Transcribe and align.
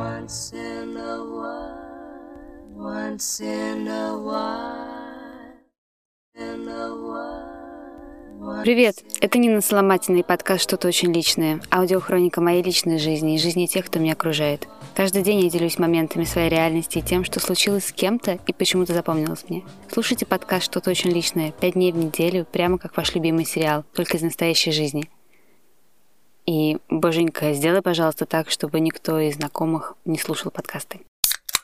Once 0.00 0.54
in 0.54 0.96
a 0.96 1.22
while, 1.22 1.74
once 2.74 3.38
in 3.42 3.86
a 3.86 4.16
while, 4.16 5.58
in 6.34 6.68
a 6.68 6.88
while. 6.94 8.62
Привет! 8.64 9.04
Это 9.20 9.36
Нина 9.36 9.60
Соломатина 9.60 10.16
и 10.16 10.22
подкаст 10.22 10.62
«Что-то 10.62 10.88
очень 10.88 11.12
личное»– 11.12 11.60
аудиохроника 11.70 12.40
моей 12.40 12.62
личной 12.62 12.98
жизни 12.98 13.34
и 13.34 13.38
жизни 13.38 13.66
тех, 13.66 13.84
кто 13.84 13.98
меня 13.98 14.14
окружает. 14.14 14.68
Каждый 14.96 15.22
день 15.22 15.40
я 15.40 15.50
делюсь 15.50 15.78
моментами 15.78 16.24
своей 16.24 16.48
реальности 16.48 16.96
и 16.96 17.02
тем, 17.02 17.22
что 17.22 17.38
случилось 17.38 17.84
с 17.88 17.92
кем-то 17.92 18.38
и 18.46 18.54
почему-то 18.54 18.94
запомнилось 18.94 19.44
мне. 19.50 19.64
Слушайте 19.92 20.24
подкаст 20.24 20.64
«Что-то 20.64 20.88
очень 20.88 21.10
личное» 21.10 21.52
пять 21.52 21.74
дней 21.74 21.92
в 21.92 21.96
неделю, 21.98 22.46
прямо 22.50 22.78
как 22.78 22.96
ваш 22.96 23.14
любимый 23.14 23.44
сериал, 23.44 23.84
только 23.94 24.16
из 24.16 24.22
настоящей 24.22 24.72
жизни– 24.72 25.10
и, 26.50 26.78
боженька, 26.88 27.52
сделай, 27.52 27.80
пожалуйста, 27.80 28.26
так, 28.26 28.50
чтобы 28.50 28.80
никто 28.80 29.20
из 29.20 29.36
знакомых 29.36 29.94
не 30.04 30.18
слушал 30.18 30.50
подкасты. 30.50 30.98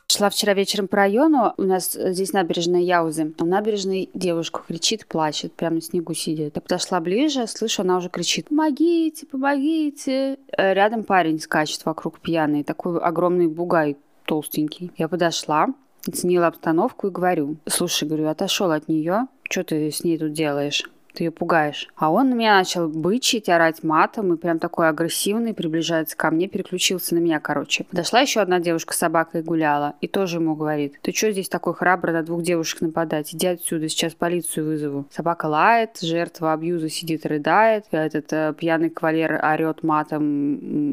Шла 0.08 0.30
вчера 0.30 0.54
вечером 0.54 0.86
по 0.86 0.98
району, 0.98 1.54
у 1.56 1.62
нас 1.62 1.92
здесь 1.92 2.32
набережная 2.32 2.82
Яузы. 2.82 3.34
На 3.40 3.44
набережной 3.44 4.08
девушка 4.14 4.62
кричит, 4.66 5.04
плачет, 5.08 5.52
прямо 5.54 5.76
на 5.76 5.82
снегу 5.82 6.14
сидит. 6.14 6.52
Я 6.54 6.60
подошла 6.60 7.00
ближе, 7.00 7.48
слышу, 7.48 7.82
она 7.82 7.96
уже 7.96 8.10
кричит, 8.10 8.48
помогите, 8.48 9.26
помогите. 9.26 10.38
Э, 10.56 10.72
рядом 10.72 11.02
парень 11.02 11.40
скачет 11.40 11.84
вокруг 11.84 12.20
пьяный, 12.20 12.62
такой 12.62 13.00
огромный 13.00 13.48
бугай 13.48 13.96
толстенький. 14.24 14.92
Я 14.96 15.08
подошла, 15.08 15.66
оценила 16.06 16.46
обстановку 16.46 17.08
и 17.08 17.10
говорю, 17.10 17.56
слушай, 17.66 18.06
говорю, 18.06 18.28
отошел 18.28 18.70
от 18.70 18.86
нее, 18.86 19.26
что 19.50 19.64
ты 19.64 19.90
с 19.90 20.04
ней 20.04 20.16
тут 20.16 20.32
делаешь? 20.32 20.84
Ты 21.16 21.24
ее 21.24 21.30
пугаешь. 21.30 21.88
А 21.96 22.10
он 22.10 22.30
на 22.30 22.34
меня 22.34 22.56
начал 22.56 22.88
бычить, 22.88 23.48
орать 23.48 23.82
матом, 23.82 24.34
и 24.34 24.36
прям 24.36 24.58
такой 24.58 24.88
агрессивный, 24.88 25.54
приближается 25.54 26.16
ко 26.16 26.30
мне, 26.30 26.46
переключился 26.46 27.14
на 27.14 27.18
меня, 27.18 27.40
короче. 27.40 27.84
Подошла 27.84 28.20
еще 28.20 28.40
одна 28.40 28.60
девушка 28.60 28.94
с 28.94 28.98
собакой 28.98 29.42
гуляла, 29.42 29.94
и 30.00 30.08
тоже 30.08 30.38
ему 30.38 30.54
говорит, 30.54 30.98
ты 31.02 31.12
что 31.12 31.32
здесь 31.32 31.48
такой 31.48 31.74
храбрый 31.74 32.12
на 32.12 32.22
двух 32.22 32.42
девушек 32.42 32.82
нападать? 32.82 33.34
Иди 33.34 33.46
отсюда, 33.46 33.88
сейчас 33.88 34.14
полицию 34.14 34.66
вызову. 34.66 35.06
Собака 35.10 35.46
лает, 35.46 35.98
жертва 36.00 36.52
абьюза 36.52 36.90
сидит, 36.90 37.24
рыдает, 37.24 37.86
этот 37.90 38.32
э, 38.32 38.54
пьяный 38.56 38.90
кавалер 38.90 39.40
орет 39.42 39.82
матом 39.82 40.22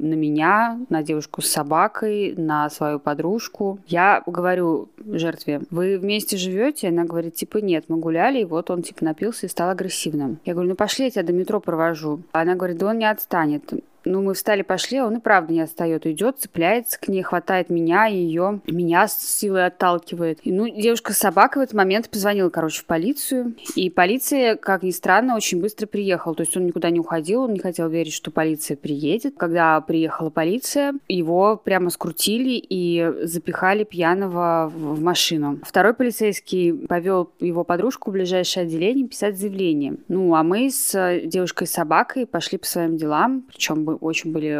на 0.09 0.13
меня, 0.13 0.79
на 0.89 1.03
девушку 1.03 1.41
с 1.41 1.49
собакой, 1.49 2.33
на 2.37 2.69
свою 2.69 2.99
подружку. 2.99 3.79
Я 3.87 4.23
говорю 4.25 4.89
жертве, 5.05 5.61
вы 5.69 5.97
вместе 5.97 6.37
живете? 6.37 6.87
Она 6.87 7.03
говорит, 7.03 7.35
типа, 7.35 7.57
нет, 7.57 7.85
мы 7.87 7.97
гуляли, 7.97 8.39
и 8.39 8.45
вот 8.45 8.69
он, 8.69 8.83
типа, 8.83 9.03
напился 9.03 9.45
и 9.45 9.49
стал 9.49 9.69
агрессивным 9.69 10.12
агрессивным. 10.13 10.39
Я 10.45 10.53
говорю, 10.53 10.69
ну 10.69 10.75
пошли, 10.75 11.05
я 11.05 11.11
тебя 11.11 11.23
до 11.23 11.33
метро 11.33 11.59
провожу. 11.59 12.21
Она 12.31 12.55
говорит, 12.55 12.77
да 12.77 12.87
он 12.87 12.99
не 12.99 13.09
отстанет. 13.09 13.73
Ну, 14.05 14.21
мы 14.21 14.33
встали, 14.33 14.61
пошли, 14.61 14.97
а 14.97 15.05
он 15.05 15.17
и 15.17 15.19
правда 15.19 15.53
не 15.53 15.61
отстает. 15.61 16.05
Идет, 16.05 16.39
цепляется 16.39 16.99
к 16.99 17.07
ней, 17.07 17.21
хватает 17.21 17.69
меня, 17.69 18.05
ее, 18.05 18.61
меня 18.67 19.07
с 19.07 19.19
силой 19.19 19.67
отталкивает. 19.67 20.39
И, 20.43 20.51
ну, 20.51 20.67
девушка 20.67 21.13
с 21.13 21.17
собакой 21.17 21.61
в 21.61 21.63
этот 21.63 21.75
момент 21.75 22.09
позвонила, 22.09 22.49
короче, 22.49 22.81
в 22.81 22.85
полицию. 22.85 23.55
И 23.75 23.89
полиция, 23.89 24.55
как 24.55 24.83
ни 24.83 24.91
странно, 24.91 25.35
очень 25.35 25.61
быстро 25.61 25.87
приехала. 25.87 26.35
То 26.35 26.41
есть 26.41 26.55
он 26.57 26.65
никуда 26.65 26.89
не 26.89 26.99
уходил, 26.99 27.43
он 27.43 27.53
не 27.53 27.59
хотел 27.59 27.89
верить, 27.89 28.13
что 28.13 28.31
полиция 28.31 28.77
приедет. 28.77 29.35
Когда 29.37 29.79
приехала 29.81 30.29
полиция, 30.29 30.93
его 31.07 31.57
прямо 31.57 31.89
скрутили 31.89 32.61
и 32.67 33.11
запихали 33.23 33.83
пьяного 33.83 34.71
в 34.73 35.01
машину. 35.01 35.59
Второй 35.63 35.93
полицейский 35.93 36.73
повел 36.73 37.31
его 37.39 37.63
подружку 37.63 38.09
в 38.09 38.13
ближайшее 38.13 38.63
отделение 38.63 39.07
писать 39.07 39.37
заявление. 39.37 39.97
Ну, 40.07 40.35
а 40.35 40.43
мы 40.43 40.69
с 40.69 41.19
девушкой 41.25 41.67
с 41.67 41.71
собакой 41.71 42.25
пошли 42.25 42.57
по 42.57 42.65
своим 42.65 42.97
делам, 42.97 43.43
причем 43.47 43.92
очень 43.95 44.31
были 44.31 44.59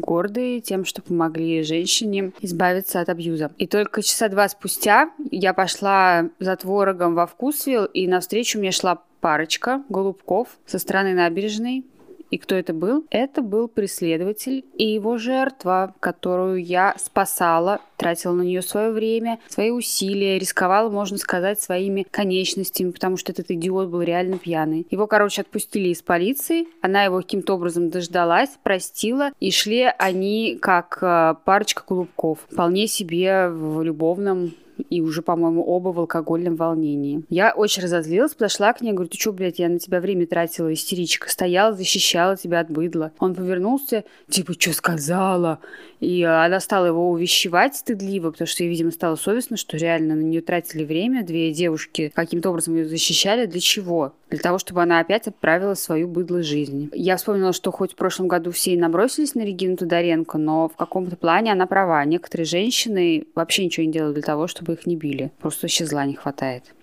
горды 0.00 0.60
тем, 0.60 0.84
что 0.84 1.02
помогли 1.02 1.62
женщине 1.62 2.32
избавиться 2.40 3.00
от 3.00 3.08
абьюза. 3.08 3.50
И 3.58 3.66
только 3.66 4.02
часа 4.02 4.28
два 4.28 4.48
спустя 4.48 5.10
я 5.30 5.54
пошла 5.54 6.28
за 6.38 6.56
творогом 6.56 7.14
во 7.14 7.26
Вкусвилл, 7.26 7.84
и 7.84 8.06
навстречу 8.06 8.58
мне 8.58 8.70
шла 8.70 9.02
парочка 9.20 9.82
голубков 9.88 10.48
со 10.66 10.78
стороны 10.78 11.14
набережной. 11.14 11.84
И 12.30 12.38
кто 12.38 12.54
это 12.54 12.72
был? 12.72 13.06
Это 13.10 13.42
был 13.42 13.68
преследователь 13.68 14.64
и 14.76 14.86
его 14.86 15.18
жертва, 15.18 15.94
которую 16.00 16.62
я 16.62 16.94
спасала, 16.98 17.80
тратила 17.96 18.32
на 18.32 18.42
нее 18.42 18.62
свое 18.62 18.90
время, 18.90 19.38
свои 19.48 19.70
усилия, 19.70 20.38
рисковала, 20.38 20.90
можно 20.90 21.18
сказать, 21.18 21.60
своими 21.60 22.06
конечностями, 22.10 22.90
потому 22.90 23.16
что 23.16 23.32
этот 23.32 23.50
идиот 23.50 23.88
был 23.88 24.02
реально 24.02 24.38
пьяный. 24.38 24.86
Его, 24.90 25.06
короче, 25.06 25.42
отпустили 25.42 25.88
из 25.88 26.02
полиции, 26.02 26.66
она 26.80 27.04
его 27.04 27.18
каким-то 27.18 27.54
образом 27.54 27.90
дождалась, 27.90 28.50
простила, 28.62 29.30
и 29.40 29.50
шли 29.50 29.90
они 29.98 30.58
как 30.60 30.98
э, 31.00 31.34
парочка 31.44 31.82
голубков, 31.88 32.40
вполне 32.50 32.86
себе 32.86 33.48
в 33.48 33.82
любовном 33.82 34.52
и 34.90 35.00
уже, 35.00 35.22
по-моему, 35.22 35.62
оба 35.64 35.90
в 35.90 36.00
алкогольном 36.00 36.56
волнении. 36.56 37.22
Я 37.28 37.52
очень 37.52 37.82
разозлилась, 37.82 38.34
подошла 38.34 38.72
к 38.72 38.80
ней, 38.80 38.92
говорю, 38.92 39.08
ты 39.08 39.18
что, 39.18 39.32
блядь, 39.32 39.58
я 39.58 39.68
на 39.68 39.78
тебя 39.78 40.00
время 40.00 40.26
тратила, 40.26 40.72
истеричка, 40.72 41.28
стояла, 41.30 41.74
защищала 41.74 42.36
тебя 42.36 42.60
от 42.60 42.70
быдла. 42.70 43.12
Он 43.18 43.34
повернулся, 43.34 44.04
типа, 44.28 44.54
что 44.54 44.72
сказала? 44.72 45.60
И 46.00 46.22
она 46.22 46.60
стала 46.60 46.86
его 46.86 47.10
увещевать 47.10 47.76
стыдливо, 47.76 48.30
потому 48.30 48.46
что 48.46 48.62
ей, 48.62 48.70
видимо, 48.70 48.90
стало 48.90 49.16
совестно, 49.16 49.56
что 49.56 49.76
реально 49.76 50.14
на 50.14 50.22
нее 50.22 50.40
тратили 50.40 50.84
время, 50.84 51.24
две 51.24 51.52
девушки 51.52 52.12
каким-то 52.14 52.50
образом 52.50 52.76
ее 52.76 52.86
защищали. 52.86 53.46
Для 53.46 53.60
чего? 53.60 54.14
Для 54.30 54.38
того, 54.38 54.58
чтобы 54.58 54.82
она 54.82 55.00
опять 55.00 55.26
отправила 55.26 55.74
свою 55.74 56.06
быдло 56.06 56.42
жизни. 56.42 56.90
Я 56.92 57.16
вспомнила, 57.16 57.52
что 57.52 57.72
хоть 57.72 57.92
в 57.92 57.96
прошлом 57.96 58.28
году 58.28 58.50
все 58.52 58.74
и 58.74 58.76
набросились 58.76 59.34
на 59.34 59.40
Регину 59.40 59.76
Тодоренко, 59.76 60.38
но 60.38 60.68
в 60.68 60.76
каком-то 60.76 61.16
плане 61.16 61.52
она 61.52 61.66
права. 61.66 62.04
Некоторые 62.04 62.44
женщины 62.44 63.26
вообще 63.34 63.64
ничего 63.64 63.86
не 63.86 63.92
делают 63.92 64.14
для 64.14 64.22
того, 64.22 64.46
чтобы 64.46 64.67
их 64.72 64.86
не 64.86 64.96
били. 64.96 65.30
Просто 65.38 65.68
щезла 65.68 66.04
не 66.06 66.14
хватает. 66.14 66.74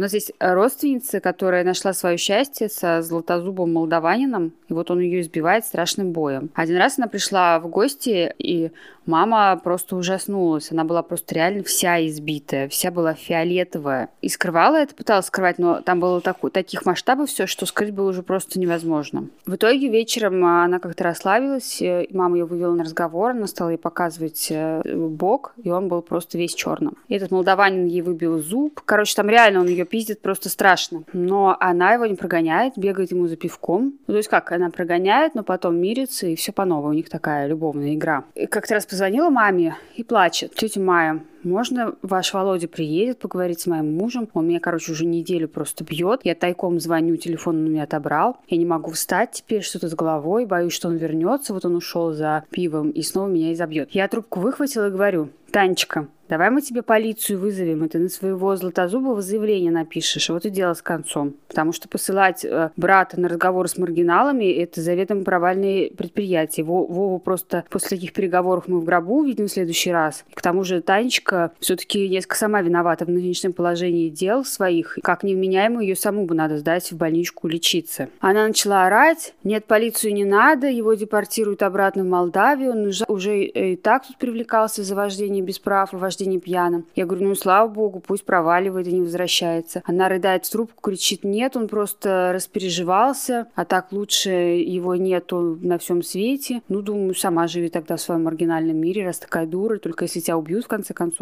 У 0.00 0.02
нас 0.02 0.14
есть 0.14 0.32
родственница, 0.40 1.20
которая 1.20 1.62
нашла 1.62 1.92
свое 1.92 2.16
счастье 2.16 2.70
со 2.70 3.02
златозубым 3.02 3.74
молдаванином, 3.74 4.54
и 4.70 4.72
вот 4.72 4.90
он 4.90 5.00
ее 5.00 5.20
избивает 5.20 5.66
страшным 5.66 6.12
боем. 6.12 6.48
Один 6.54 6.78
раз 6.78 6.96
она 6.96 7.06
пришла 7.06 7.60
в 7.60 7.68
гости, 7.68 8.32
и 8.38 8.70
мама 9.04 9.60
просто 9.62 9.96
ужаснулась. 9.96 10.72
Она 10.72 10.84
была 10.84 11.02
просто 11.02 11.34
реально 11.34 11.64
вся 11.64 12.06
избитая, 12.06 12.70
вся 12.70 12.90
была 12.90 13.12
фиолетовая. 13.12 14.08
И 14.22 14.30
скрывала 14.30 14.76
это, 14.76 14.94
пыталась 14.94 15.26
скрывать, 15.26 15.58
но 15.58 15.82
там 15.82 16.00
было 16.00 16.22
такой, 16.22 16.50
таких 16.50 16.86
масштабов 16.86 17.28
все, 17.28 17.46
что 17.46 17.66
скрыть 17.66 17.92
было 17.92 18.08
уже 18.08 18.22
просто 18.22 18.58
невозможно. 18.58 19.26
В 19.44 19.56
итоге 19.56 19.88
вечером 19.88 20.42
она 20.46 20.78
как-то 20.78 21.04
расслабилась, 21.04 21.76
и 21.82 22.08
мама 22.12 22.38
ее 22.38 22.46
вывела 22.46 22.74
на 22.74 22.84
разговор, 22.84 23.32
она 23.32 23.46
стала 23.46 23.70
ей 23.70 23.76
показывать 23.76 24.46
э, 24.50 24.80
бок, 24.96 25.52
и 25.62 25.68
он 25.68 25.88
был 25.88 26.00
просто 26.00 26.38
весь 26.38 26.54
черным. 26.54 26.96
И 27.08 27.14
этот 27.16 27.32
молдаванин 27.32 27.84
ей 27.84 28.00
выбил 28.00 28.38
зуб. 28.38 28.80
Короче, 28.86 29.14
там 29.14 29.28
реально 29.28 29.60
он 29.60 29.66
ее 29.66 29.84
пиздит 29.90 30.22
просто 30.22 30.48
страшно. 30.48 31.02
Но 31.12 31.56
она 31.60 31.92
его 31.92 32.06
не 32.06 32.14
прогоняет, 32.14 32.74
бегает 32.76 33.10
ему 33.10 33.26
за 33.26 33.36
пивком. 33.36 33.94
Ну, 34.06 34.14
то 34.14 34.16
есть 34.16 34.28
как, 34.28 34.52
она 34.52 34.70
прогоняет, 34.70 35.34
но 35.34 35.42
потом 35.42 35.76
мирится, 35.76 36.26
и 36.26 36.36
все 36.36 36.52
по 36.52 36.64
новой. 36.64 36.90
У 36.90 36.94
них 36.94 37.10
такая 37.10 37.46
любовная 37.46 37.94
игра. 37.94 38.24
И 38.34 38.46
как-то 38.46 38.74
раз 38.74 38.86
позвонила 38.86 39.28
маме 39.28 39.76
и 39.96 40.04
плачет. 40.04 40.54
Тетя 40.54 40.80
Майя, 40.80 41.20
можно 41.42 41.94
ваш 42.02 42.32
Володя 42.32 42.68
приедет 42.68 43.18
поговорить 43.18 43.60
с 43.60 43.66
моим 43.66 43.96
мужем? 43.96 44.28
Он 44.34 44.46
меня, 44.46 44.60
короче, 44.60 44.92
уже 44.92 45.04
неделю 45.04 45.48
просто 45.48 45.84
бьет. 45.84 46.20
Я 46.24 46.34
тайком 46.34 46.80
звоню, 46.80 47.16
телефон 47.16 47.58
он 47.58 47.66
у 47.66 47.70
меня 47.70 47.84
отобрал. 47.84 48.38
Я 48.48 48.56
не 48.56 48.66
могу 48.66 48.90
встать 48.90 49.32
теперь, 49.32 49.62
что-то 49.62 49.88
с 49.88 49.94
головой. 49.94 50.46
Боюсь, 50.46 50.72
что 50.72 50.88
он 50.88 50.96
вернется. 50.96 51.54
Вот 51.54 51.64
он 51.64 51.76
ушел 51.76 52.12
за 52.12 52.44
пивом 52.50 52.90
и 52.90 53.02
снова 53.02 53.28
меня 53.28 53.52
изобьет. 53.52 53.90
Я 53.92 54.08
трубку 54.08 54.40
выхватила 54.40 54.88
и 54.88 54.90
говорю, 54.90 55.30
Танечка, 55.50 56.08
Давай 56.30 56.48
мы 56.50 56.62
тебе 56.62 56.82
полицию 56.82 57.40
вызовем, 57.40 57.84
и 57.84 57.88
ты 57.88 57.98
на 57.98 58.08
своего 58.08 58.54
Златозубова 58.54 59.20
заявление 59.20 59.72
напишешь. 59.72 60.28
Вот 60.30 60.46
и 60.46 60.50
дело 60.50 60.74
с 60.74 60.80
концом. 60.80 61.34
Потому 61.48 61.72
что 61.72 61.88
посылать 61.88 62.44
э, 62.44 62.70
брата 62.76 63.18
на 63.18 63.28
разговор 63.28 63.68
с 63.68 63.76
маргиналами– 63.76 64.44
это 64.62 64.80
заведомо 64.80 65.24
провальные 65.24 65.90
предприятия. 65.90 66.62
Вову 66.62 67.18
просто 67.18 67.64
после 67.68 67.96
таких 67.96 68.12
переговоров 68.12 68.68
мы 68.68 68.78
в 68.78 68.84
гробу 68.84 69.22
увидим 69.22 69.48
в 69.48 69.50
следующий 69.50 69.90
раз. 69.90 70.24
К 70.32 70.40
тому 70.40 70.62
же 70.62 70.80
Танечка 70.82 71.29
все-таки 71.60 72.08
несколько 72.08 72.36
сама 72.36 72.62
виновата 72.62 73.04
в 73.04 73.10
нынешнем 73.10 73.52
положении 73.52 74.08
дел 74.08 74.44
своих. 74.44 74.98
Как 75.02 75.22
невменяемую 75.22 75.86
ее 75.86 75.96
саму 75.96 76.26
бы 76.26 76.34
надо 76.34 76.58
сдать 76.58 76.90
в 76.90 76.96
больничку 76.96 77.48
лечиться. 77.48 78.08
Она 78.20 78.46
начала 78.46 78.86
орать. 78.86 79.34
Нет, 79.44 79.64
полицию 79.64 80.14
не 80.14 80.24
надо, 80.24 80.68
его 80.68 80.94
депортируют 80.94 81.62
обратно 81.62 82.04
в 82.04 82.06
Молдавию. 82.06 82.72
Он 82.72 82.86
уже, 82.86 83.04
уже 83.08 83.44
и 83.44 83.76
так 83.76 84.06
тут 84.06 84.18
привлекался 84.18 84.82
за 84.82 84.94
вождение 84.94 85.42
без 85.42 85.58
прав 85.58 85.92
и 85.92 85.96
вождение 85.96 86.40
пьяным. 86.40 86.86
Я 86.94 87.06
говорю, 87.06 87.28
ну, 87.28 87.34
слава 87.34 87.68
богу, 87.68 88.00
пусть 88.00 88.24
проваливает 88.24 88.86
и 88.88 88.92
не 88.92 89.02
возвращается. 89.02 89.82
Она 89.84 90.08
рыдает 90.08 90.46
в 90.46 90.50
трубку, 90.50 90.80
кричит, 90.80 91.24
нет, 91.24 91.56
он 91.56 91.68
просто 91.68 92.32
распереживался, 92.34 93.46
а 93.54 93.64
так 93.64 93.92
лучше 93.92 94.30
его 94.30 94.96
нету 94.96 95.58
на 95.60 95.78
всем 95.78 96.02
свете. 96.02 96.62
Ну, 96.68 96.82
думаю, 96.82 97.14
сама 97.14 97.46
живи 97.46 97.68
тогда 97.68 97.96
в 97.96 98.00
своем 98.00 98.24
маргинальном 98.24 98.76
мире, 98.76 99.04
раз 99.04 99.18
такая 99.18 99.46
дура, 99.46 99.78
только 99.78 100.04
если 100.04 100.20
тебя 100.20 100.36
убьют, 100.36 100.64
в 100.64 100.68
конце 100.68 100.94
концов, 100.94 101.19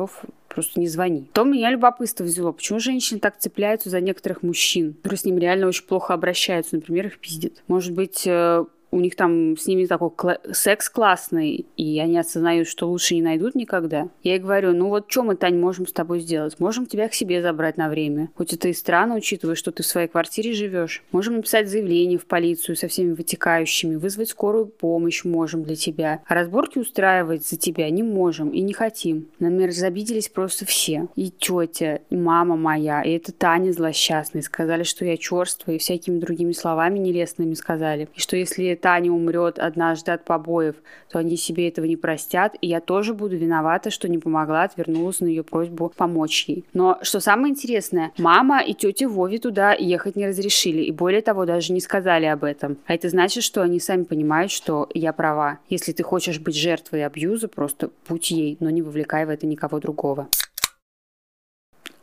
просто 0.49 0.81
не 0.81 0.89
звони. 0.89 1.29
То 1.33 1.45
меня 1.45 1.71
любопытство 1.71 2.25
взяло, 2.25 2.53
почему 2.53 2.79
женщины 2.79 3.21
так 3.21 3.39
цепляются 3.39 3.91
за 3.91 4.01
некоторых 4.01 4.43
мужчин, 4.43 4.95
которые 4.95 5.19
с 5.19 5.25
ним 5.25 5.39
реально 5.39 5.67
очень 5.67 5.85
плохо 5.85 6.15
обращаются, 6.15 6.77
например, 6.77 7.07
их 7.07 7.19
пиздят. 7.19 7.63
Может 7.67 7.93
быть, 7.95 8.27
э, 8.27 8.65
у 8.91 9.01
них 9.01 9.17
там 9.17 9.57
с 9.57 9.67
ними 9.67 9.87
такой 9.87 10.11
секс 10.53 10.89
классный, 10.89 11.67
и 11.77 11.99
они 11.99 12.19
осознают, 12.19 12.69
что 12.69 12.89
лучше 12.89 13.15
не 13.15 13.23
найдут 13.23 13.55
никогда. 13.55 14.09
Я 14.23 14.35
ей 14.35 14.39
говорю, 14.41 14.73
ну 14.73 14.89
вот 14.89 15.11
что 15.11 15.23
мы, 15.23 15.37
Тань, 15.37 15.59
можем 15.59 15.87
с 15.87 15.93
тобой 15.93 16.21
сделать? 16.21 16.59
Можем 16.59 16.87
тебя 16.87 17.09
к 17.09 17.15
себе 17.15 17.43
забрать 17.43 17.77
на 17.77 17.89
время. 17.89 18.31
Хоть 18.35 18.53
это 18.53 18.69
и 18.69 18.73
странно, 18.73 19.17
учитывая, 19.17 19.55
что 19.55 19.73
ты 19.73 19.83
в 19.83 19.87
своей 19.87 20.09
квартире 20.09 20.53
живешь. 20.53 21.03
Можем 21.13 21.37
написать 21.37 21.69
заявление 21.69 22.19
в 22.19 22.27
полицию 22.27 22.77
со 22.77 22.89
всеми 22.89 23.13
вытекающими, 23.13 23.97
вызвать 23.97 24.31
скорую 24.31 24.67
помощь 24.67 25.25
можем 25.25 25.63
для 25.63 25.77
тебя. 25.77 26.23
А 26.27 26.35
разборки 26.35 26.79
устраивать 26.79 27.47
за 27.47 27.57
тебя 27.57 27.91
не 27.91 28.03
можем 28.03 28.51
и 28.51 28.61
не 28.61 28.73
хотим. 28.73 29.29
На 29.39 29.49
меня 29.49 29.69
разобиделись 29.69 30.29
просто 30.29 30.65
все. 30.65 31.09
И 31.15 31.31
тетя, 31.31 32.01
и 32.11 32.17
мама 32.17 32.57
моя, 32.57 33.03
и 33.03 33.13
это 33.13 33.33
Таня 33.33 33.73
злосчастная. 33.73 34.43
Сказали, 34.43 34.83
что 34.83 35.05
я 35.05 35.17
черствая, 35.17 35.77
и 35.77 35.79
всякими 35.79 36.19
другими 36.19 36.53
словами 36.53 36.99
нелестными 36.99 37.55
сказали. 37.55 38.09
И 38.15 38.21
что 38.21 38.37
если 38.37 38.78
Таня 38.79 39.13
умрет 39.13 39.59
однажды 39.59 40.13
от 40.13 40.25
побоев, 40.25 40.77
то 41.11 41.19
они 41.19 41.37
себе 41.37 41.69
этого 41.69 41.85
не 41.85 41.97
простят, 41.97 42.57
и 42.61 42.67
я 42.69 42.81
тоже 42.81 43.13
буду 43.13 43.37
виновата, 43.37 43.91
что 43.91 44.09
не 44.09 44.19
помогла, 44.19 44.63
отвернулась 44.63 45.21
на 45.21 45.27
ее 45.27 45.43
просьбу 45.43 45.93
помочь 45.97 46.47
ей. 46.49 46.65
Но 46.73 46.99
что 47.03 47.21
самое 47.21 47.53
интересное, 47.53 48.13
мама 48.19 48.63
и 48.63 48.75
тетя 48.75 49.09
Вове 49.09 49.39
туда 49.39 49.75
ехать 49.75 50.17
не 50.17 50.27
разрешили, 50.27 50.83
и 50.83 50.93
более 50.93 51.21
того, 51.21 51.45
даже 51.45 51.73
не 51.73 51.81
сказали 51.81 52.27
об 52.27 52.45
этом. 52.45 52.79
А 52.87 52.95
это 52.95 53.09
значит, 53.09 53.45
что 53.45 53.63
они 53.63 53.81
сами 53.81 54.05
понимают, 54.05 54.51
что 54.51 54.89
я 54.95 55.13
права. 55.13 55.59
Если 55.69 55.93
ты 55.93 56.03
хочешь 56.03 56.39
быть 56.39 56.57
жертвой 56.57 57.05
абьюза, 57.05 57.49
просто 57.49 57.91
будь 58.09 58.31
ей, 58.31 58.57
но 58.61 58.71
не 58.71 58.83
вовлекай 58.83 59.27
в 59.27 59.31
это 59.31 59.47
никого 59.47 59.81
другого. 59.81 60.29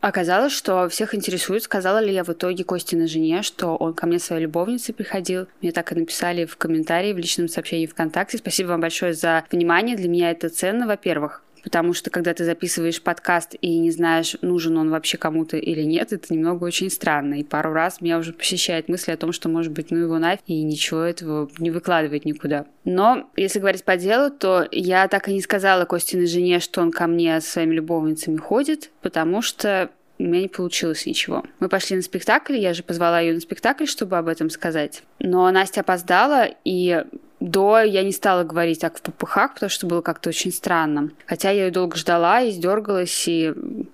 Оказалось, 0.06 0.54
что 0.54 0.88
всех 0.88 1.16
интересует, 1.16 1.64
сказала 1.64 1.98
ли 1.98 2.14
я 2.14 2.24
в 2.24 2.30
итоге 2.30 2.64
Костиной 2.64 3.08
жене, 3.08 3.42
что 3.42 3.76
он 3.76 3.96
ко 3.96 4.06
мне 4.06 4.20
своей 4.20 4.44
любовницей 4.44 4.94
приходил. 4.94 5.48
Мне 5.64 5.72
так 5.72 5.92
и 5.92 5.96
написали 5.96 6.46
в 6.46 6.58
комментарии, 6.58 7.12
в 7.12 7.18
личном 7.18 7.48
сообщении 7.48 7.88
ВКонтакте. 7.88 8.38
Спасибо 8.38 8.68
вам 8.68 8.82
большое 8.82 9.16
за 9.16 9.44
внимание. 9.50 9.98
Для 9.98 10.08
меня 10.08 10.30
это 10.30 10.50
ценно, 10.50 10.86
во-первых 10.86 11.42
потому 11.66 11.94
что 11.94 12.12
когда 12.12 12.36
ты 12.36 12.46
записываешь 12.46 13.02
подкаст 13.02 13.56
и 13.60 13.80
не 13.80 13.90
знаешь, 13.90 14.38
нужен 14.42 14.78
он 14.78 14.92
вообще 14.92 15.18
кому-то 15.18 15.58
или 15.58 15.82
нет, 15.82 16.14
это 16.14 16.32
немного 16.32 16.64
очень 16.64 16.92
странно. 16.92 17.40
И 17.40 17.44
пару 17.44 17.74
раз 17.74 18.02
меня 18.02 18.20
уже 18.20 18.34
посещает 18.34 18.88
мысль 18.88 19.12
о 19.12 19.18
том, 19.18 19.32
что, 19.32 19.50
может 19.50 19.72
быть, 19.72 19.90
ну 19.90 19.98
его 19.98 20.20
нафиг, 20.20 20.44
и 20.46 20.62
ничего 20.62 21.02
этого 21.02 21.50
не 21.58 21.72
выкладывать 21.72 22.24
никуда. 22.24 22.68
Но, 22.84 23.28
если 23.36 23.58
говорить 23.58 23.84
по 23.84 23.98
делу, 23.98 24.30
то 24.30 24.68
я 24.72 25.08
так 25.08 25.28
и 25.28 25.34
не 25.34 25.42
сказала 25.42 25.86
Костиной 25.86 26.28
жене, 26.28 26.60
что 26.60 26.82
он 26.82 26.92
ко 26.92 27.08
мне 27.08 27.42
со 27.42 27.54
своими 27.54 27.74
любовницами 27.74 28.38
ходит, 28.38 28.92
потому 29.02 29.42
что 29.42 29.90
у 30.20 30.24
меня 30.24 30.42
не 30.44 30.48
получилось 30.48 31.08
ничего. 31.08 31.44
Мы 31.60 31.68
пошли 31.68 31.96
на 31.96 32.04
спектакль, 32.04 32.58
я 32.58 32.76
же 32.76 32.84
позвала 32.84 33.20
ее 33.20 33.34
на 33.34 33.40
спектакль, 33.40 33.86
чтобы 33.86 34.20
об 34.20 34.28
этом 34.28 34.52
сказать. 34.52 35.02
Но 35.20 35.50
Настя 35.50 35.82
опоздала, 35.82 36.48
и 36.64 37.04
до 37.46 37.80
я 37.80 38.04
не 38.04 38.12
стала 38.12 38.44
говорить 38.44 38.80
так 38.80 38.98
в 38.98 39.02
попыхах, 39.02 39.54
потому 39.54 39.70
что 39.70 39.86
было 39.86 40.02
как-то 40.02 40.30
очень 40.30 40.52
странно. 40.52 41.12
Хотя 41.26 41.52
я 41.52 41.66
ее 41.66 41.72
долго 41.72 41.96
ждала 41.96 42.42
и 42.42 42.52
сдергалась, 42.52 43.28
и 43.28 43.54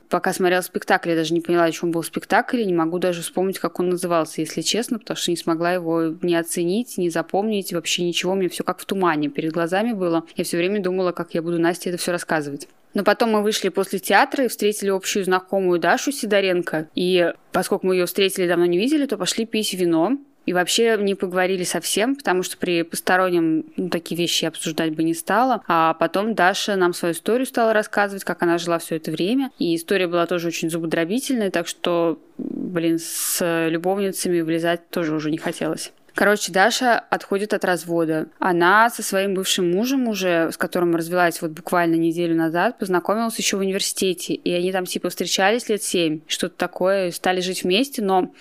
пока 0.10 0.34
смотрела 0.34 0.62
спектакль, 0.62 1.10
я 1.10 1.16
даже 1.16 1.34
не 1.34 1.42
поняла, 1.42 1.66
о 1.66 1.72
чем 1.72 1.92
был 1.92 2.02
спектакль, 2.02 2.62
и 2.62 2.66
не 2.66 2.74
могу 2.74 2.98
даже 2.98 3.22
вспомнить, 3.22 3.60
как 3.60 3.80
он 3.80 3.90
назывался, 3.90 4.42
если 4.42 4.62
честно, 4.62 5.00
потому 5.00 5.18
что 5.18 5.32
не 5.32 5.38
смогла 5.38 5.74
его 5.74 6.16
не 6.22 6.36
оценить, 6.36 6.98
не 6.98 7.10
запомнить, 7.10 7.74
вообще 7.74 8.04
ничего, 8.04 8.36
мне 8.36 8.48
все 8.48 8.64
как 8.64 8.80
в 8.80 8.86
тумане 8.86 9.30
перед 9.30 9.52
глазами 9.52 9.92
было. 9.92 10.24
Я 10.36 10.44
все 10.44 10.58
время 10.58 10.82
думала, 10.82 11.12
как 11.12 11.34
я 11.34 11.42
буду 11.42 11.60
Насте 11.60 11.90
это 11.90 12.00
все 12.00 12.12
рассказывать. 12.12 12.68
Но 12.94 13.04
потом 13.04 13.32
мы 13.32 13.42
вышли 13.42 13.70
после 13.70 14.00
театра 14.00 14.46
и 14.46 14.48
встретили 14.48 14.90
общую 14.90 15.24
знакомую 15.24 15.80
Дашу 15.80 16.12
Сидоренко. 16.12 16.90
И 16.94 17.34
поскольку 17.52 17.88
мы 17.88 17.96
ее 17.96 18.06
встретили 18.06 18.48
давно 18.48 18.66
не 18.66 18.78
видели, 18.78 19.06
то 19.06 19.18
пошли 19.18 19.46
пить 19.46 19.74
вино. 19.74 20.18
И 20.46 20.54
вообще 20.54 20.98
не 21.00 21.16
поговорили 21.16 21.64
совсем, 21.64 22.16
потому 22.16 22.44
что 22.44 22.58
при 22.58 22.84
постороннем 22.84 23.66
ну, 23.78 23.90
такие 23.90 24.18
вещи 24.18 24.46
обсуждать 24.46 24.94
бы 24.96 25.04
не 25.04 25.14
стала. 25.14 25.62
А 25.68 25.94
потом 25.94 26.34
Даша 26.34 26.76
нам 26.76 26.94
свою 26.94 27.14
историю 27.14 27.46
стала 27.46 27.74
рассказывать, 27.74 28.24
как 28.24 28.42
она 28.42 28.58
жила 28.58 28.80
все 28.80 28.96
это 28.96 29.12
время. 29.12 29.52
И 29.60 29.76
история 29.76 30.08
была 30.08 30.26
тоже 30.26 30.48
очень 30.48 30.70
зубодробительная, 30.70 31.52
так 31.52 31.68
что, 31.68 32.20
блин, 32.38 32.98
с 33.00 33.68
любовницами 33.70 34.42
влезать 34.42 34.90
тоже 34.90 35.14
уже 35.14 35.30
не 35.30 35.38
хотелось. 35.38 35.94
Короче, 36.16 36.52
Даша 36.52 37.00
отходит 37.00 37.54
от 37.54 37.64
развода. 37.66 38.28
Она 38.40 38.90
со 38.90 39.04
своим 39.04 39.34
бывшим 39.34 39.72
мужем 39.72 40.08
уже, 40.08 40.52
с 40.52 40.58
которым 40.58 40.96
развелась 40.96 41.42
вот 41.42 41.52
буквально 41.52 41.96
неделю 41.96 42.36
назад, 42.36 42.78
познакомилась 42.78 43.38
еще 43.38 43.58
в 43.58 43.62
университете. 43.62 44.34
И 44.34 44.52
они 44.52 44.72
там 44.72 44.86
типа 44.86 45.10
встречались 45.10 45.70
лет 45.70 45.84
семь, 45.84 46.22
что-то 46.28 46.56
такое, 46.58 47.12
стали 47.12 47.42
жить 47.42 47.64
вместе, 47.64 48.02
но 48.02 48.34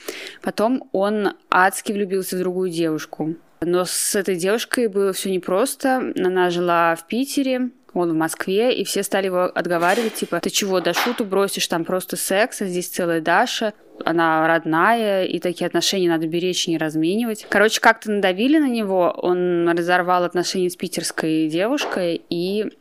потом 0.43 0.89
он 0.93 1.35
адски 1.51 1.93
влюбился 1.93 2.37
в 2.37 2.41
другую 2.41 2.71
девушку. 2.71 3.37
Но 3.63 3.85
с 3.85 4.15
этой 4.15 4.37
девушкой 4.37 4.89
было 4.89 5.13
все 5.13 5.31
непросто. 5.31 6.13
Она 6.17 6.49
жила 6.49 6.97
в 6.97 7.07
Питере, 7.07 7.71
он 7.95 8.11
в 8.13 8.15
Москве, 8.15 8.75
и 8.75 8.85
все 8.85 9.03
стали 9.03 9.27
его 9.27 9.45
отговаривать, 9.45 10.15
типа, 10.15 10.41
ты 10.41 10.51
чего, 10.51 10.81
Дашуту 10.81 11.25
бросишь, 11.25 11.67
там 11.67 11.85
просто 11.85 12.17
секс, 12.17 12.63
а 12.63 12.67
здесь 12.67 12.89
целая 12.89 13.21
Даша, 13.21 13.73
она 14.05 14.47
родная, 14.47 15.25
и 15.25 15.39
такие 15.39 15.67
отношения 15.67 16.09
надо 16.09 16.27
беречь 16.27 16.67
и 16.67 16.71
не 16.71 16.79
разменивать. 16.79 17.47
Короче, 17.49 17.81
как-то 17.81 18.11
надавили 18.11 18.59
на 18.59 18.69
него, 18.69 19.15
он 19.17 19.69
разорвал 19.69 20.25
отношения 20.25 20.71
с 20.71 20.77
питерской 20.77 21.49
девушкой 21.49 22.23
и 22.31 22.73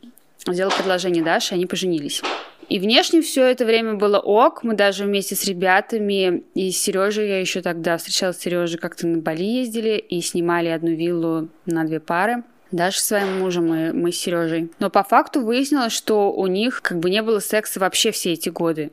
сделал 0.46 0.72
предложение 0.72 1.22
Даше, 1.22 1.54
они 1.54 1.66
поженились. 1.66 2.22
И 2.70 2.78
внешне 2.78 3.20
все 3.20 3.46
это 3.46 3.64
время 3.64 3.94
было 3.94 4.20
ок. 4.20 4.62
Мы 4.62 4.74
даже 4.74 5.04
вместе 5.04 5.34
с 5.34 5.44
ребятами 5.44 6.44
и 6.54 6.70
с 6.70 6.80
Сережей, 6.80 7.28
я 7.28 7.40
еще 7.40 7.62
тогда 7.62 7.96
встречалась 7.96 8.36
с 8.36 8.40
Сережей, 8.40 8.78
как-то 8.78 9.08
на 9.08 9.18
Бали 9.18 9.42
ездили 9.42 9.98
и 9.98 10.20
снимали 10.20 10.68
одну 10.68 10.90
виллу 10.90 11.48
на 11.66 11.84
две 11.84 11.98
пары. 11.98 12.44
Даже 12.70 13.00
своим 13.00 13.40
мужем 13.40 13.74
и 13.74 13.92
мы 13.92 14.12
с 14.12 14.16
Сережей. 14.16 14.70
Но 14.78 14.90
по 14.90 15.02
факту 15.02 15.40
выяснилось, 15.40 15.92
что 15.92 16.32
у 16.32 16.46
них 16.46 16.82
как 16.82 16.98
бы 16.98 17.10
не 17.10 17.22
было 17.22 17.40
секса 17.40 17.80
вообще 17.80 18.12
все 18.12 18.32
эти 18.32 18.48
годы. 18.48 18.92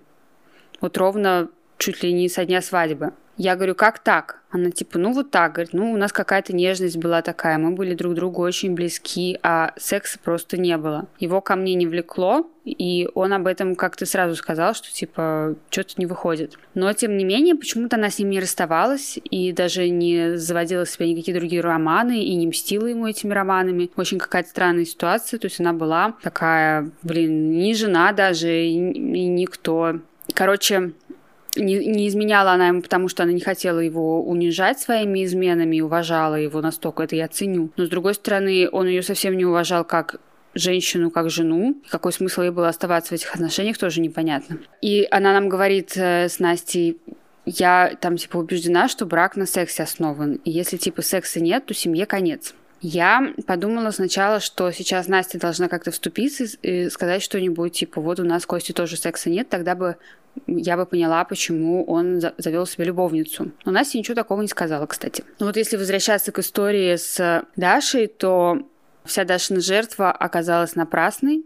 Вот 0.81 0.97
ровно 0.97 1.50
чуть 1.77 2.03
ли 2.03 2.12
не 2.12 2.27
со 2.29 2.45
дня 2.45 2.62
свадьбы. 2.62 3.13
Я 3.38 3.56
говорю, 3.56 3.75
как 3.75 4.00
так? 4.00 4.37
Она 4.49 4.71
типа, 4.71 4.97
ну 4.97 5.11
вот 5.11 5.29
так, 5.29 5.53
говорит, 5.53 5.73
ну 5.73 5.91
у 5.91 5.97
нас 5.97 6.13
какая-то 6.13 6.55
нежность 6.55 6.97
была 6.97 7.21
такая, 7.21 7.57
мы 7.57 7.71
были 7.71 7.94
друг 7.95 8.13
другу 8.13 8.41
очень 8.41 8.75
близки, 8.75 9.38
а 9.44 9.73
секса 9.75 10.19
просто 10.23 10.57
не 10.57 10.77
было. 10.77 11.07
Его 11.19 11.41
ко 11.41 11.55
мне 11.57 11.75
не 11.75 11.85
влекло, 11.85 12.49
и 12.63 13.09
он 13.13 13.33
об 13.33 13.47
этом 13.47 13.75
как-то 13.75 14.05
сразу 14.05 14.35
сказал, 14.35 14.73
что 14.73 14.91
типа 14.91 15.55
что-то 15.69 15.95
не 15.97 16.05
выходит. 16.05 16.57
Но 16.75 16.91
тем 16.94 17.17
не 17.17 17.25
менее, 17.25 17.55
почему-то 17.55 17.97
она 17.97 18.09
с 18.09 18.19
ним 18.19 18.29
не 18.29 18.39
расставалась 18.39 19.19
и 19.23 19.51
даже 19.51 19.89
не 19.89 20.38
заводила 20.38 20.85
в 20.85 20.89
себя 20.89 21.07
никакие 21.07 21.38
другие 21.38 21.61
романы 21.61 22.23
и 22.23 22.33
не 22.35 22.47
мстила 22.47 22.85
ему 22.88 23.07
этими 23.07 23.33
романами. 23.33 23.89
Очень 23.97 24.17
какая-то 24.17 24.50
странная 24.50 24.85
ситуация, 24.85 25.39
то 25.39 25.47
есть 25.47 25.59
она 25.59 25.73
была 25.73 26.15
такая, 26.21 26.89
блин, 27.03 27.51
не 27.51 27.73
жена 27.73 28.13
даже 28.13 28.65
и 28.65 28.77
никто. 28.77 30.00
Короче, 30.33 30.91
не, 31.57 31.85
не 31.85 32.07
изменяла 32.07 32.51
она 32.51 32.67
ему, 32.69 32.81
потому 32.81 33.07
что 33.07 33.23
она 33.23 33.31
не 33.31 33.41
хотела 33.41 33.79
его 33.79 34.23
унижать 34.23 34.79
своими 34.79 35.25
изменами 35.25 35.81
уважала 35.81 36.35
его 36.35 36.61
настолько, 36.61 37.03
это 37.03 37.15
я 37.15 37.27
ценю. 37.27 37.71
Но 37.77 37.85
с 37.85 37.89
другой 37.89 38.13
стороны, 38.13 38.69
он 38.71 38.87
ее 38.87 39.01
совсем 39.01 39.37
не 39.37 39.45
уважал 39.45 39.83
как 39.83 40.19
женщину 40.53 41.11
как 41.11 41.29
жену. 41.29 41.77
Какой 41.89 42.11
смысл 42.11 42.41
ей 42.41 42.51
было 42.51 42.67
оставаться 42.67 43.09
в 43.09 43.13
этих 43.13 43.33
отношениях, 43.33 43.77
тоже 43.77 44.01
непонятно. 44.01 44.57
И 44.81 45.07
она 45.11 45.33
нам 45.33 45.49
говорит 45.49 45.93
э, 45.95 46.27
с 46.29 46.39
Настей, 46.39 46.97
я 47.45 47.95
там 48.01 48.17
типа 48.17 48.37
убеждена, 48.37 48.87
что 48.87 49.05
брак 49.05 49.35
на 49.35 49.45
сексе 49.45 49.83
основан. 49.83 50.33
И 50.43 50.51
если 50.51 50.77
типа 50.77 51.01
секса 51.01 51.39
нет, 51.39 51.65
то 51.65 51.73
семье 51.73 52.05
конец. 52.05 52.53
Я 52.81 53.33
подумала 53.47 53.89
сначала, 53.91 54.39
что 54.39 54.71
сейчас 54.71 55.07
Настя 55.07 55.39
должна 55.39 55.67
как-то 55.67 55.91
вступиться 55.91 56.43
и 56.61 56.89
сказать 56.89 57.23
что-нибудь, 57.23 57.73
типа, 57.73 58.01
вот 58.01 58.19
у 58.19 58.23
нас 58.23 58.45
Кости 58.45 58.71
тоже 58.71 58.97
секса 58.97 59.31
нет, 59.31 59.49
тогда 59.49 59.73
бы 59.73 59.95
я 60.46 60.77
бы 60.77 60.86
поняла, 60.86 61.24
почему 61.25 61.84
он 61.86 62.22
завел 62.38 62.65
себе 62.65 62.86
любовницу. 62.86 63.51
Но 63.65 63.72
Настя 63.72 63.98
ничего 63.98 64.15
такого 64.15 64.41
не 64.41 64.48
сказала, 64.48 64.86
кстати. 64.86 65.24
Но 65.39 65.48
вот 65.48 65.58
если 65.58 65.77
возвращаться 65.77 66.32
к 66.32 66.39
истории 66.39 66.96
с 66.96 67.44
Дашей, 67.56 68.08
то 68.08 68.60
вся 69.06 69.24
Дашина 69.24 69.62
жертва 69.62 70.12
оказалась 70.12 70.75
напрасной. 70.75 71.44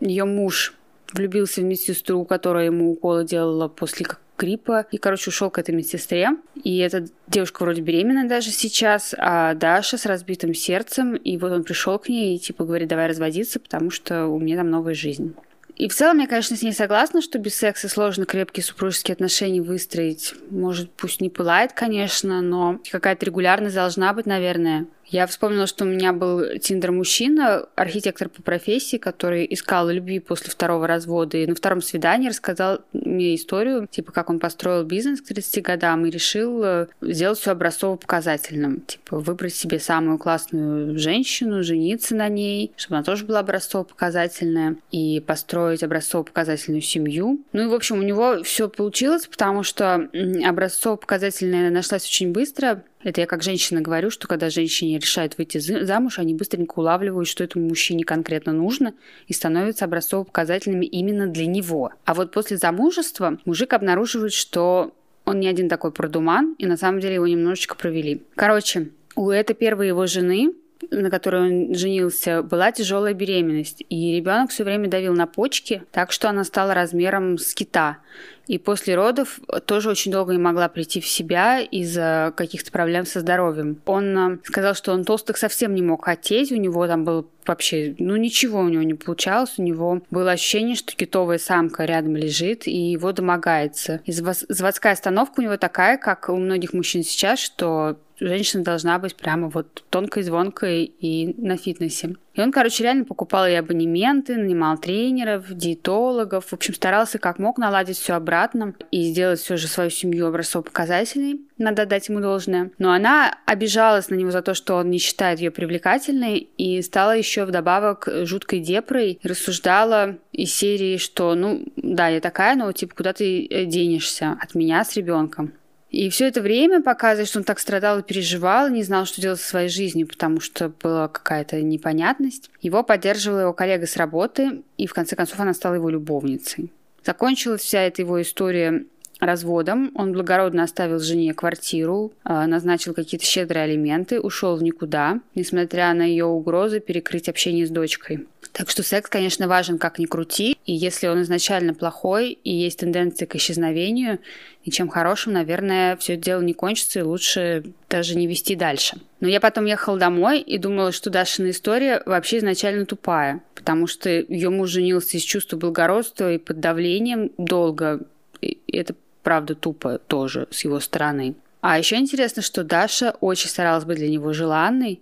Ее 0.00 0.24
муж 0.24 0.74
влюбился 1.12 1.60
в 1.60 1.64
медсестру, 1.64 2.24
которая 2.24 2.66
ему 2.66 2.90
уколы 2.90 3.24
делала 3.24 3.68
после 3.68 4.06
гриппа. 4.38 4.86
И, 4.90 4.98
короче, 4.98 5.30
ушел 5.30 5.50
к 5.50 5.58
этой 5.58 5.74
медсестре. 5.74 6.30
И 6.62 6.78
эта 6.78 7.06
девушка 7.28 7.62
вроде 7.62 7.82
беременна 7.82 8.28
даже 8.28 8.50
сейчас, 8.50 9.14
а 9.16 9.54
Даша 9.54 9.98
с 9.98 10.06
разбитым 10.06 10.54
сердцем. 10.54 11.14
И 11.14 11.36
вот 11.36 11.52
он 11.52 11.64
пришел 11.64 11.98
к 11.98 12.08
ней 12.08 12.36
и 12.36 12.38
типа 12.38 12.64
говорит, 12.64 12.88
давай 12.88 13.08
разводиться, 13.08 13.60
потому 13.60 13.90
что 13.90 14.26
у 14.26 14.38
меня 14.40 14.56
там 14.56 14.70
новая 14.70 14.94
жизнь. 14.94 15.34
И 15.76 15.88
в 15.88 15.94
целом 15.94 16.18
я, 16.18 16.26
конечно, 16.26 16.56
с 16.56 16.62
ней 16.62 16.72
согласна, 16.72 17.22
что 17.22 17.38
без 17.38 17.54
секса 17.54 17.88
сложно 17.88 18.26
крепкие 18.26 18.62
супружеские 18.62 19.14
отношения 19.14 19.62
выстроить. 19.62 20.34
Может, 20.50 20.90
пусть 20.92 21.20
не 21.20 21.30
пылает, 21.30 21.72
конечно, 21.72 22.42
но 22.42 22.78
какая-то 22.90 23.26
регулярность 23.26 23.74
должна 23.74 24.12
быть, 24.12 24.26
наверное. 24.26 24.86
Я 25.06 25.26
вспомнила, 25.26 25.66
что 25.66 25.84
у 25.84 25.88
меня 25.88 26.12
был 26.12 26.58
тиндер-мужчина, 26.58 27.66
архитектор 27.74 28.28
по 28.28 28.42
профессии, 28.42 28.96
который 28.96 29.46
искал 29.50 29.88
любви 29.88 30.20
после 30.20 30.50
второго 30.50 30.86
развода. 30.86 31.36
И 31.36 31.46
на 31.46 31.54
втором 31.54 31.82
свидании 31.82 32.28
рассказал 32.28 32.80
мне 32.92 33.34
историю, 33.34 33.86
типа, 33.90 34.12
как 34.12 34.30
он 34.30 34.38
построил 34.38 34.84
бизнес 34.84 35.20
к 35.20 35.26
30 35.26 35.62
годам 35.62 36.06
и 36.06 36.10
решил 36.10 36.62
э, 36.64 36.86
сделать 37.02 37.38
все 37.38 37.52
образцово-показательным. 37.52 38.80
Типа, 38.80 39.18
выбрать 39.18 39.54
себе 39.54 39.78
самую 39.78 40.18
классную 40.18 40.98
женщину, 40.98 41.62
жениться 41.62 42.14
на 42.14 42.28
ней, 42.28 42.72
чтобы 42.76 42.96
она 42.96 43.04
тоже 43.04 43.24
была 43.26 43.40
образцово-показательная, 43.40 44.76
и 44.90 45.20
построить 45.20 45.82
образцово-показательную 45.82 46.80
семью. 46.80 47.40
Ну 47.52 47.62
и, 47.62 47.66
в 47.66 47.74
общем, 47.74 47.98
у 47.98 48.02
него 48.02 48.42
все 48.42 48.68
получилось, 48.68 49.26
потому 49.26 49.62
что 49.62 50.08
образцово-показательная 50.44 51.70
нашлась 51.70 52.06
очень 52.06 52.32
быстро, 52.32 52.82
это 53.04 53.20
я 53.20 53.26
как 53.26 53.42
женщина 53.42 53.80
говорю, 53.80 54.10
что 54.10 54.28
когда 54.28 54.50
женщине 54.50 54.98
решают 54.98 55.38
выйти 55.38 55.58
замуж, 55.58 56.18
они 56.18 56.34
быстренько 56.34 56.78
улавливают, 56.78 57.28
что 57.28 57.44
этому 57.44 57.68
мужчине 57.68 58.04
конкретно 58.04 58.52
нужно, 58.52 58.94
и 59.26 59.32
становятся 59.32 59.84
образцово-показательными 59.84 60.86
именно 60.86 61.26
для 61.26 61.46
него. 61.46 61.92
А 62.04 62.14
вот 62.14 62.32
после 62.32 62.56
замужества 62.56 63.38
мужик 63.44 63.72
обнаруживает, 63.72 64.32
что 64.32 64.94
он 65.24 65.40
не 65.40 65.48
один 65.48 65.68
такой 65.68 65.92
продуман, 65.92 66.54
и 66.58 66.66
на 66.66 66.76
самом 66.76 67.00
деле 67.00 67.14
его 67.14 67.26
немножечко 67.26 67.76
провели. 67.76 68.22
Короче, 68.34 68.88
у 69.14 69.30
этой 69.30 69.54
первой 69.54 69.88
его 69.88 70.06
жены 70.06 70.54
на 70.90 71.10
которой 71.10 71.42
он 71.42 71.74
женился, 71.74 72.42
была 72.42 72.72
тяжелая 72.72 73.14
беременность, 73.14 73.84
и 73.88 74.16
ребенок 74.16 74.50
все 74.50 74.64
время 74.64 74.88
давил 74.88 75.14
на 75.14 75.26
почки, 75.26 75.82
так 75.92 76.12
что 76.12 76.28
она 76.28 76.44
стала 76.44 76.74
размером 76.74 77.38
с 77.38 77.54
кита. 77.54 77.98
И 78.46 78.58
после 78.58 78.94
родов 78.94 79.40
тоже 79.66 79.90
очень 79.90 80.12
долго 80.12 80.32
не 80.32 80.38
могла 80.38 80.68
прийти 80.68 81.00
в 81.00 81.06
себя 81.06 81.60
из-за 81.60 82.32
каких-то 82.36 82.70
проблем 82.72 83.06
со 83.06 83.20
здоровьем. 83.20 83.80
Он 83.86 84.18
э, 84.18 84.38
сказал, 84.44 84.74
что 84.74 84.92
он 84.92 85.04
толстых 85.04 85.36
совсем 85.36 85.74
не 85.74 85.82
мог 85.82 86.04
хотеть, 86.04 86.52
у 86.52 86.56
него 86.56 86.86
там 86.86 87.04
был 87.04 87.28
вообще, 87.46 87.94
ну 87.98 88.16
ничего 88.16 88.60
у 88.60 88.68
него 88.68 88.82
не 88.82 88.94
получалось, 88.94 89.54
у 89.58 89.62
него 89.62 90.02
было 90.10 90.32
ощущение, 90.32 90.76
что 90.76 90.94
китовая 90.94 91.38
самка 91.38 91.84
рядом 91.84 92.16
лежит 92.16 92.66
и 92.66 92.90
его 92.92 93.12
домогается. 93.12 94.00
И 94.04 94.12
заводская 94.12 94.92
остановка 94.92 95.40
у 95.40 95.42
него 95.42 95.56
такая, 95.56 95.96
как 95.96 96.28
у 96.28 96.36
многих 96.36 96.72
мужчин 96.72 97.02
сейчас, 97.02 97.40
что 97.40 97.96
женщина 98.20 98.62
должна 98.62 98.98
быть 98.98 99.16
прямо 99.16 99.48
вот 99.48 99.84
тонкой, 99.90 100.22
звонкой 100.22 100.84
и 100.84 101.34
на 101.40 101.56
фитнесе. 101.56 102.16
И 102.34 102.40
он, 102.40 102.50
короче, 102.50 102.82
реально 102.84 103.04
покупал 103.04 103.46
и 103.46 103.52
абонементы, 103.52 104.36
нанимал 104.36 104.78
тренеров, 104.78 105.52
диетологов. 105.52 106.46
В 106.46 106.52
общем, 106.52 106.74
старался 106.74 107.18
как 107.18 107.38
мог 107.38 107.58
наладить 107.58 107.98
все 107.98 108.14
обратно 108.14 108.74
и 108.90 109.04
сделать 109.04 109.40
все 109.40 109.56
же 109.56 109.68
свою 109.68 109.90
семью 109.90 110.26
образцово-показательной. 110.26 111.40
Надо 111.58 111.86
дать 111.86 112.08
ему 112.08 112.20
должное. 112.20 112.70
Но 112.78 112.92
она 112.92 113.38
обижалась 113.46 114.08
на 114.08 114.14
него 114.14 114.30
за 114.30 114.42
то, 114.42 114.54
что 114.54 114.76
он 114.76 114.90
не 114.90 114.98
считает 114.98 115.40
ее 115.40 115.50
привлекательной, 115.50 116.38
и 116.56 116.80
стала 116.82 117.16
еще 117.16 117.44
вдобавок 117.44 118.08
жуткой 118.24 118.60
депрой. 118.60 119.20
Рассуждала 119.22 120.16
из 120.32 120.52
серии, 120.54 120.96
что, 120.96 121.34
ну, 121.34 121.64
да, 121.76 122.08
я 122.08 122.20
такая, 122.20 122.56
но 122.56 122.72
типа 122.72 122.94
куда 122.96 123.12
ты 123.12 123.46
э, 123.46 123.64
денешься 123.66 124.36
от 124.40 124.54
меня 124.54 124.84
с 124.84 124.96
ребенком. 124.96 125.52
И 125.92 126.08
все 126.08 126.28
это 126.28 126.40
время 126.40 126.82
показывает, 126.82 127.28
что 127.28 127.38
он 127.38 127.44
так 127.44 127.58
страдал 127.58 127.98
и 127.98 128.02
переживал, 128.02 128.70
не 128.70 128.82
знал, 128.82 129.04
что 129.04 129.20
делать 129.20 129.40
со 129.40 129.48
своей 129.48 129.68
жизнью, 129.68 130.08
потому 130.08 130.40
что 130.40 130.70
была 130.70 131.06
какая-то 131.06 131.60
непонятность. 131.60 132.50
Его 132.62 132.82
поддерживала 132.82 133.40
его 133.40 133.52
коллега 133.52 133.86
с 133.86 133.98
работы, 133.98 134.62
и 134.78 134.86
в 134.86 134.94
конце 134.94 135.16
концов 135.16 135.38
она 135.38 135.52
стала 135.52 135.74
его 135.74 135.90
любовницей. 135.90 136.72
Закончилась 137.04 137.60
вся 137.60 137.82
эта 137.82 138.00
его 138.00 138.22
история 138.22 138.86
разводом. 139.22 139.92
Он 139.94 140.12
благородно 140.12 140.64
оставил 140.64 140.98
жене 140.98 141.32
квартиру, 141.32 142.12
а, 142.24 142.46
назначил 142.46 142.92
какие-то 142.92 143.24
щедрые 143.24 143.64
алименты, 143.64 144.20
ушел 144.20 144.56
в 144.56 144.62
никуда, 144.62 145.20
несмотря 145.34 145.94
на 145.94 146.02
ее 146.02 146.24
угрозы 146.24 146.80
перекрыть 146.80 147.28
общение 147.28 147.66
с 147.66 147.70
дочкой. 147.70 148.26
Так 148.50 148.68
что 148.68 148.82
секс, 148.82 149.08
конечно, 149.08 149.48
важен 149.48 149.78
как 149.78 149.98
ни 149.98 150.04
крути, 150.04 150.58
и 150.66 150.74
если 150.74 151.06
он 151.06 151.22
изначально 151.22 151.72
плохой 151.72 152.32
и 152.32 152.52
есть 152.52 152.80
тенденция 152.80 153.26
к 153.26 153.36
исчезновению, 153.36 154.18
ничем 154.66 154.88
хорошим, 154.88 155.32
наверное, 155.32 155.96
все 155.96 156.14
это 156.14 156.24
дело 156.24 156.42
не 156.42 156.52
кончится, 156.52 156.98
и 156.98 157.02
лучше 157.02 157.64
даже 157.88 158.16
не 158.16 158.26
вести 158.26 158.56
дальше. 158.56 158.98
Но 159.20 159.28
я 159.28 159.40
потом 159.40 159.64
ехала 159.64 159.98
домой 159.98 160.40
и 160.40 160.58
думала, 160.58 160.92
что 160.92 161.08
Дашина 161.08 161.50
история 161.50 162.02
вообще 162.04 162.38
изначально 162.38 162.84
тупая, 162.84 163.42
потому 163.54 163.86
что 163.86 164.10
ее 164.10 164.50
муж 164.50 164.70
женился 164.70 165.16
из 165.16 165.22
чувства 165.22 165.56
благородства 165.56 166.32
и 166.32 166.38
под 166.38 166.60
давлением 166.60 167.30
долго. 167.38 168.00
И 168.42 168.58
это 168.70 168.94
правда 169.22 169.54
тупо 169.54 169.98
тоже 169.98 170.48
с 170.50 170.64
его 170.64 170.80
стороны. 170.80 171.34
А 171.60 171.78
еще 171.78 171.96
интересно, 171.96 172.42
что 172.42 172.64
Даша 172.64 173.16
очень 173.20 173.48
старалась 173.48 173.84
быть 173.84 173.98
для 173.98 174.10
него 174.10 174.32
желанной, 174.32 175.00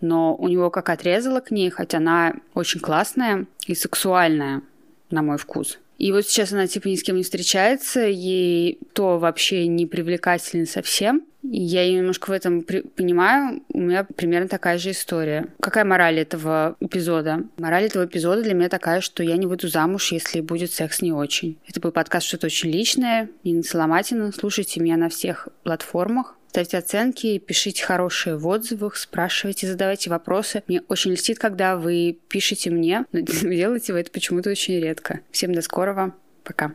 но 0.00 0.34
у 0.34 0.48
него 0.48 0.70
как 0.70 0.88
отрезала 0.88 1.40
к 1.40 1.50
ней, 1.50 1.70
хотя 1.70 1.98
она 1.98 2.34
очень 2.54 2.80
классная 2.80 3.46
и 3.66 3.74
сексуальная, 3.74 4.62
на 5.10 5.22
мой 5.22 5.38
вкус. 5.38 5.78
И 5.98 6.12
вот 6.12 6.26
сейчас 6.26 6.52
она 6.52 6.66
типа 6.66 6.86
ни 6.86 6.94
с 6.94 7.02
кем 7.02 7.16
не 7.16 7.24
встречается, 7.24 8.00
ей 8.00 8.78
то 8.94 9.18
вообще 9.18 9.66
не 9.66 9.84
привлекательно 9.84 10.64
совсем. 10.64 11.24
Я 11.42 11.82
ее 11.82 11.98
немножко 11.98 12.30
в 12.30 12.32
этом 12.32 12.62
при- 12.62 12.82
понимаю. 12.82 13.62
У 13.72 13.80
меня 13.80 14.04
примерно 14.04 14.48
такая 14.48 14.78
же 14.78 14.90
история. 14.90 15.48
Какая 15.60 15.84
мораль 15.84 16.18
этого 16.18 16.76
эпизода? 16.80 17.44
Мораль 17.56 17.84
этого 17.84 18.04
эпизода 18.06 18.42
для 18.42 18.54
меня 18.54 18.68
такая, 18.68 19.00
что 19.00 19.22
я 19.22 19.36
не 19.36 19.46
выйду 19.46 19.68
замуж, 19.68 20.12
если 20.12 20.40
будет 20.40 20.72
секс 20.72 21.00
не 21.00 21.12
очень. 21.12 21.58
Это 21.66 21.80
был 21.80 21.90
подкаст 21.92 22.26
«Что-то 22.26 22.46
очень 22.46 22.70
личное». 22.70 23.28
Нина 23.44 23.62
Соломатина. 23.62 24.32
Слушайте 24.32 24.80
меня 24.80 24.96
на 24.96 25.08
всех 25.08 25.48
платформах. 25.62 26.37
Ставьте 26.48 26.78
оценки, 26.78 27.38
пишите 27.38 27.84
хорошие 27.84 28.36
в 28.36 28.46
отзывах, 28.46 28.96
спрашивайте, 28.96 29.66
задавайте 29.66 30.10
вопросы. 30.10 30.62
Мне 30.66 30.82
очень 30.88 31.12
льстит, 31.12 31.38
когда 31.38 31.76
вы 31.76 32.18
пишете 32.28 32.70
мне, 32.70 33.04
но 33.12 33.20
делаете 33.20 33.92
вы 33.92 34.00
это 34.00 34.10
почему-то 34.10 34.50
очень 34.50 34.80
редко. 34.80 35.20
Всем 35.30 35.54
до 35.54 35.62
скорого. 35.62 36.14
Пока. 36.44 36.74